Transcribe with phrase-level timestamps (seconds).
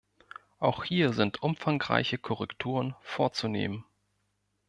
[0.57, 3.85] Auch hier sind umfangreiche Korrekturen vorzunehmen.